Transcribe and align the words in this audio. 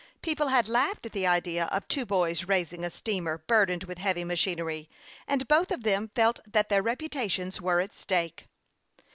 People 0.23 0.47
had 0.47 0.67
laughed 0.67 1.05
at 1.05 1.11
the 1.11 1.27
idea 1.27 1.65
of 1.65 1.87
twp 1.87 2.07
boys 2.07 2.45
raising 2.45 2.83
a 2.83 2.89
steamer 2.89 3.37
burdened 3.37 3.83
with 3.83 3.99
heavy 3.99 4.23
machi 4.23 4.55
nery, 4.55 4.87
and 5.27 5.47
both 5.47 5.69
of 5.69 5.83
them 5.83 6.09
felt 6.15 6.39
that 6.51 6.69
their 6.69 6.81
reputations 6.81 7.61
were 7.61 7.79
at 7.79 7.93
stake. 7.93 8.47